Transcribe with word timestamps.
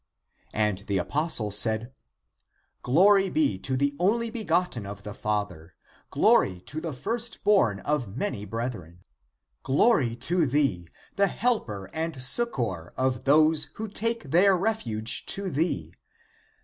And 0.55 0.79
the 0.87 0.97
apostle 0.97 1.51
said," 1.51 1.93
Glory 2.81 3.29
be 3.29 3.59
to 3.59 3.77
the 3.77 3.95
only 3.99 4.31
begotten 4.31 4.87
of 4.87 5.03
the 5.03 5.13
Father; 5.13 5.75
^^ 6.07 6.09
glory 6.09 6.59
to 6.61 6.81
the 6.81 6.91
first 6.91 7.43
born 7.43 7.81
of 7.81 8.17
many 8.17 8.43
brethren; 8.43 9.03
^^ 9.59 9.61
glory 9.61 10.15
to 10.15 10.47
thee, 10.47 10.89
the 11.17 11.27
helper 11.27 11.87
and 11.93 12.19
succor 12.19 12.93
of 12.97 13.25
those 13.25 13.65
who 13.75 13.87
take 13.87 14.31
their 14.31 14.57
refuge 14.57 15.27
to 15.27 15.51
thee. 15.51 15.93